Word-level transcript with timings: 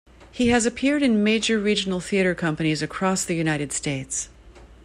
He 0.31 0.47
has 0.47 0.65
appeared 0.65 1.03
in 1.03 1.23
major 1.23 1.59
regional 1.59 1.99
theater 1.99 2.33
companies 2.33 2.81
across 2.81 3.23
the 3.23 3.35
United 3.35 3.71
States. 3.71 4.29